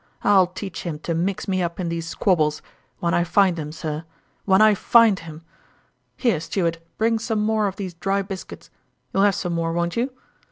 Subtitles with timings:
[0.23, 2.63] "I'll teach him to mix me up in these squabbles,
[2.97, 4.03] when I find him, sir
[4.45, 5.43] when I find him!
[6.17, 8.71] Here, steward, bring some more of these dry biscuits;
[9.13, 10.11] you'll have some more, won't you